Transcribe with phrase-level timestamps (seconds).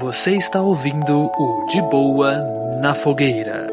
[0.00, 2.38] Você está ouvindo o De Boa
[2.80, 3.66] na Fogueira.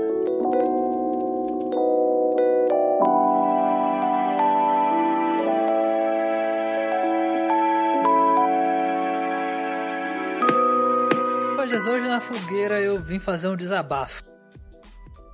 [11.58, 14.24] Hoje, hoje na fogueira eu vim fazer um desabafo.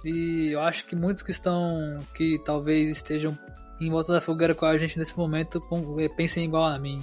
[0.03, 3.37] E eu acho que muitos que estão, que talvez estejam
[3.79, 5.61] em volta da fogueira com a gente nesse momento,
[5.99, 7.01] eh, pensem igual a mim.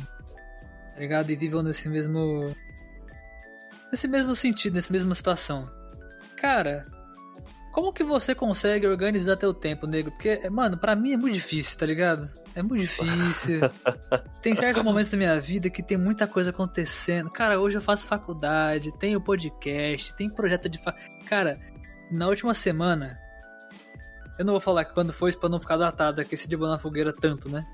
[0.95, 1.31] Tá ligado?
[1.31, 2.55] E vivam nesse mesmo.
[3.91, 5.71] Nesse mesmo sentido, nessa mesma situação.
[6.37, 6.85] Cara,
[7.73, 10.11] como que você consegue organizar teu tempo, nego?
[10.11, 12.29] Porque, mano, para mim é muito difícil, tá ligado?
[12.55, 13.61] É muito difícil.
[14.43, 17.31] tem certos momentos da minha vida que tem muita coisa acontecendo.
[17.31, 20.83] Cara, hoje eu faço faculdade, tenho podcast, tem projeto de.
[20.83, 20.95] Fa...
[21.27, 21.59] Cara,
[22.11, 23.19] na última semana.
[24.39, 27.13] Eu não vou falar quando foi pra não ficar datado aqui esse dia na fogueira
[27.13, 27.67] tanto, né?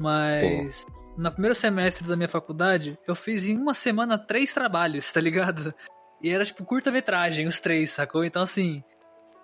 [0.00, 0.84] Mas.
[0.84, 1.00] Pô.
[1.16, 5.74] No primeiro semestre da minha faculdade, eu fiz em uma semana três trabalhos, tá ligado?
[6.22, 8.24] E era tipo curta-metragem, os três, sacou?
[8.24, 8.82] Então assim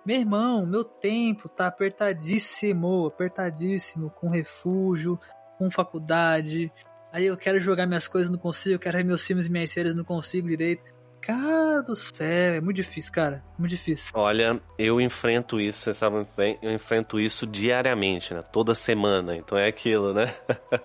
[0.07, 5.19] meu irmão, meu tempo tá apertadíssimo, apertadíssimo, com refúgio,
[5.57, 6.71] com faculdade.
[7.11, 9.69] Aí eu quero jogar minhas coisas, não consigo, eu quero ver meus filmes e minhas
[9.69, 10.81] séries, não consigo direito.
[11.27, 13.43] Cara do céu, é muito difícil, cara.
[13.59, 14.09] Muito difícil.
[14.13, 18.39] Olha, eu enfrento isso, você sabe muito bem, eu enfrento isso diariamente, né?
[18.41, 19.35] Toda semana.
[19.35, 20.33] Então é aquilo, né?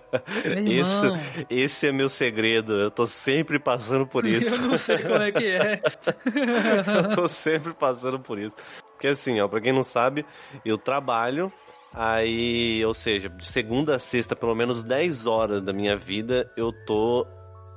[0.67, 1.05] Isso,
[1.49, 2.73] esse é meu segredo.
[2.73, 4.61] Eu tô sempre passando por isso.
[4.61, 5.81] eu não sei como é que é.
[7.05, 8.55] eu tô sempre passando por isso.
[8.91, 10.25] Porque assim, ó, pra quem não sabe,
[10.65, 11.51] eu trabalho,
[11.93, 16.73] aí, ou seja, de segunda a sexta, pelo menos 10 horas da minha vida, eu
[16.85, 17.25] tô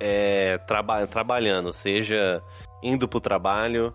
[0.00, 2.42] é, traba trabalhando, seja
[2.82, 3.94] indo pro trabalho,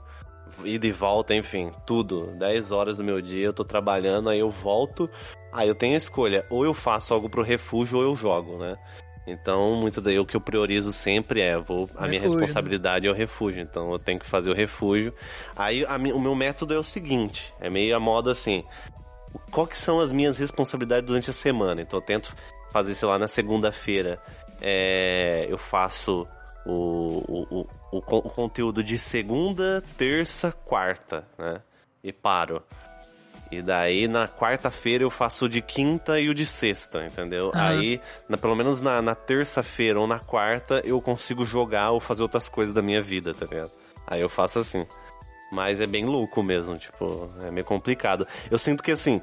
[0.64, 2.28] ida e volta, enfim, tudo.
[2.38, 5.10] 10 horas do meu dia eu tô trabalhando, aí eu volto,
[5.52, 8.78] aí eu tenho a escolha, ou eu faço algo pro refúgio ou eu jogo, né?
[9.26, 12.10] Então, muito daí o que eu priorizo sempre é, vou, a refúgio.
[12.10, 15.14] minha responsabilidade é o refúgio, então eu tenho que fazer o refúgio.
[15.56, 18.64] Aí a, o meu método é o seguinte, é meio a moda assim,
[19.52, 21.82] qual que são as minhas responsabilidades durante a semana?
[21.82, 22.36] Então eu tento
[22.72, 24.20] fazer, sei lá, na segunda-feira
[24.60, 26.28] é, eu faço
[26.66, 31.62] o, o, o, o, conteúdo de segunda, terça, quarta, né?
[32.04, 32.64] E paro.
[33.52, 37.48] E daí na quarta-feira eu faço o de quinta e o de sexta, entendeu?
[37.48, 37.52] Uhum.
[37.54, 42.22] Aí, na, pelo menos na, na terça-feira ou na quarta, eu consigo jogar ou fazer
[42.22, 43.72] outras coisas da minha vida, tá ligado?
[44.08, 44.86] Aí eu faço assim.
[45.52, 48.26] Mas é bem louco mesmo, tipo, é meio complicado.
[48.50, 49.20] Eu sinto que assim,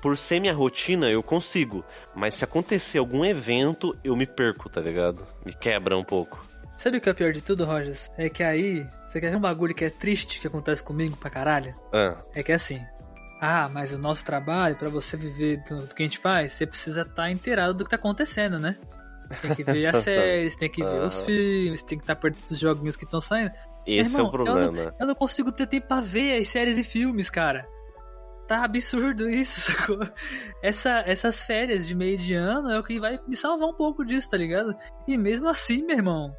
[0.00, 1.84] por ser minha rotina, eu consigo.
[2.14, 5.22] Mas se acontecer algum evento, eu me perco, tá ligado?
[5.44, 6.42] Me quebra um pouco.
[6.78, 8.10] Sabe o que é pior de tudo, Rogers?
[8.16, 11.30] É que aí, você quer ver um bagulho que é triste que acontece comigo pra
[11.30, 11.74] caralho?
[11.92, 12.16] Ah.
[12.34, 12.80] É que é assim,
[13.40, 17.02] ah, mas o nosso trabalho, para você viver do, que a gente faz, você precisa
[17.02, 18.78] estar tá inteirado do que tá acontecendo, né?
[19.42, 22.46] Tem que ver as séries, tem que ver os filmes, tem que estar tá perto
[22.48, 23.52] dos joguinhos que estão saindo.
[23.86, 24.60] Esse irmão, é o problema.
[24.62, 27.66] Eu não, eu não, consigo ter tempo pra ver as séries e filmes, cara.
[28.48, 29.98] Tá absurdo isso, sacou?
[30.62, 34.04] Essa, essas férias de meio de ano é o que vai me salvar um pouco
[34.04, 34.74] disso, tá ligado?
[35.06, 36.34] E mesmo assim, meu irmão,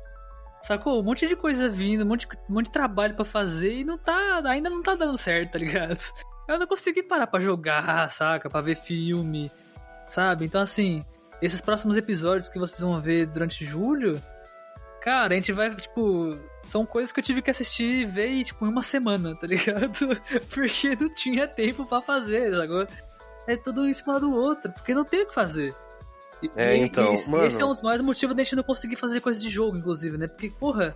[0.61, 0.99] sacou?
[0.99, 3.97] Um monte de coisa vindo, um monte, um monte de trabalho para fazer e não
[3.97, 5.99] tá, ainda não tá dando certo, tá ligado?
[6.47, 8.49] eu não consegui parar para jogar, saca?
[8.49, 9.51] Para ver filme,
[10.07, 10.45] sabe?
[10.45, 11.05] Então, assim,
[11.41, 14.21] esses próximos episódios que vocês vão ver durante julho,
[15.01, 16.37] cara, a gente vai, tipo,
[16.67, 20.07] são coisas que eu tive que assistir e ver, tipo, em uma semana, tá ligado?
[20.49, 22.87] Porque não tinha tempo para fazer, agora
[23.47, 25.73] é tudo em cima do outro, porque não tem o que fazer.
[26.41, 27.45] E, é, então, esse, mano...
[27.45, 30.17] esse é um dos maiores motivos da gente não conseguir fazer coisas de jogo, inclusive,
[30.17, 30.27] né?
[30.27, 30.95] Porque, porra,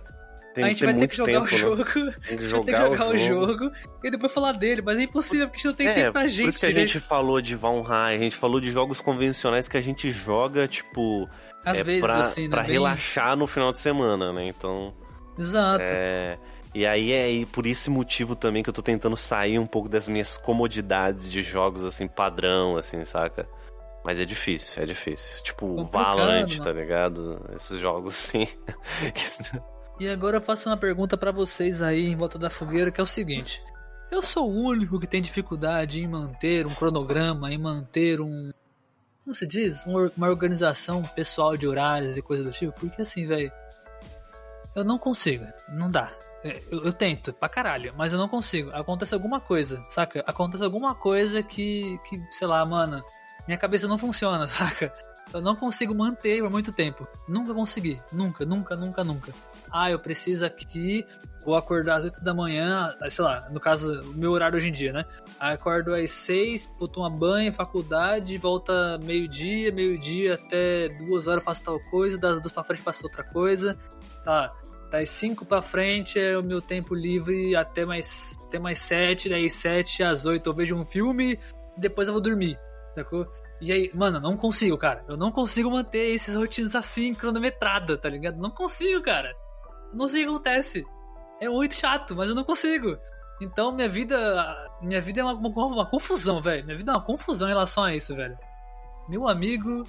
[0.54, 1.58] tem, a gente vai ter que jogar tempo, o né?
[1.58, 1.84] jogo.
[2.28, 3.44] Tem que jogar, ter que jogar o, jogo.
[3.44, 3.72] o, jogo.
[4.04, 6.26] e depois falar dele, mas é impossível porque a gente não tem é, tempo pra
[6.26, 6.42] gente.
[6.42, 9.76] Por isso que a gente falou de Valheim, a gente falou de jogos convencionais que
[9.76, 11.28] a gente joga, tipo.
[11.64, 12.50] Às é, vezes, pra, assim, né?
[12.50, 12.72] Pra bem...
[12.72, 14.46] relaxar no final de semana, né?
[14.46, 14.92] Então.
[15.38, 15.84] Exato.
[15.86, 16.38] É.
[16.74, 20.08] E aí é por esse motivo também que eu tô tentando sair um pouco das
[20.08, 23.46] minhas comodidades de jogos assim padrão, assim, saca?
[24.04, 25.42] Mas é difícil, é difícil.
[25.42, 27.40] Tipo, Complicado, Valorant, tá ligado?
[27.54, 28.46] Esses jogos assim.
[30.00, 33.04] E agora eu faço uma pergunta para vocês aí em volta da fogueira, que é
[33.04, 33.62] o seguinte:
[34.10, 38.50] eu sou o único que tem dificuldade em manter um cronograma, em manter um
[39.24, 43.52] como se diz, uma organização pessoal de horários e coisa do tipo, porque assim, velho,
[44.74, 46.10] eu não consigo, não dá.
[46.44, 48.70] É, eu, eu, tento, pra caralho, mas eu não consigo.
[48.72, 50.24] Acontece alguma coisa, saca?
[50.26, 53.04] Acontece alguma coisa que, que, sei lá, mano,
[53.46, 54.92] minha cabeça não funciona, saca?
[55.32, 57.08] Eu não consigo manter por muito tempo.
[57.26, 57.98] Nunca consegui.
[58.12, 59.32] Nunca, nunca, nunca, nunca
[59.72, 61.04] ah, eu preciso aqui,
[61.44, 64.72] vou acordar às 8 da manhã, sei lá, no caso, o meu horário hoje em
[64.72, 65.06] dia, né?
[65.40, 71.80] Acordo às 6, vou tomar banho, faculdade, volta meio-dia, meio-dia até duas horas faço tal
[71.90, 73.78] coisa, das duas pra frente faço outra coisa,
[74.24, 74.52] tá?
[74.90, 79.48] Das 5 pra frente é o meu tempo livre até mais, até mais 7, daí
[79.48, 81.38] 7 às 8 eu vejo um filme,
[81.78, 82.58] depois eu vou dormir,
[82.94, 83.26] sacou?
[83.60, 85.04] E aí, mano, não consigo, cara.
[85.08, 88.36] Eu não consigo manter essas rotinas assim, cronometrada, tá ligado?
[88.36, 89.34] Não consigo, cara.
[89.92, 90.86] Não sei o que acontece.
[91.40, 92.96] É muito chato, mas eu não consigo.
[93.40, 94.70] Então minha vida.
[94.80, 96.64] Minha vida é uma, uma, uma confusão, velho.
[96.64, 98.38] Minha vida é uma confusão em relação a isso, velho.
[99.08, 99.86] Meu amigo.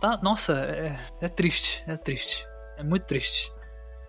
[0.00, 0.18] Tá.
[0.22, 1.82] Nossa, é, é triste.
[1.86, 2.46] É triste.
[2.76, 3.52] É muito triste.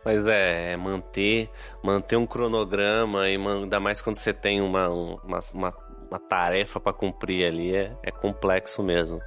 [0.04, 1.50] Mas é, é manter,
[1.84, 5.74] manter um cronograma e ainda mais quando você tem uma, uma, uma,
[6.10, 9.22] uma tarefa para cumprir ali, é, é complexo mesmo.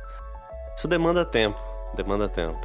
[0.77, 1.61] Isso demanda tempo,
[1.95, 2.59] demanda tempo.